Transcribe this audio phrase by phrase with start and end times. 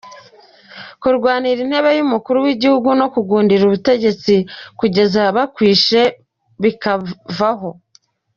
[1.01, 4.33] Kurwanira intebe y’umukuru w’igihugu no kugundira ubutegetsi
[4.79, 6.01] kugeza bakwishe,
[6.63, 7.69] bikavaho.